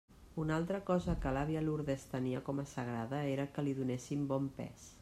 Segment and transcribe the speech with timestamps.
[0.43, 4.49] Una altra cosa que l'àvia Lourdes tenia com a sagrada era que li donessin bon
[4.57, 4.89] pes.